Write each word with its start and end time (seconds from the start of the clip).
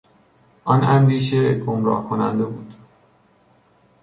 آن 0.65 0.83
اندیشه 0.83 1.55
گمراه 1.55 2.09
کننده 2.09 2.45
بود. 2.45 2.73